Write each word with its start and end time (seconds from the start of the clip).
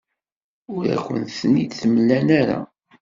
Ur 0.75 0.83
akent-ten-id-mlan 0.95 2.27
ara. 2.39 2.59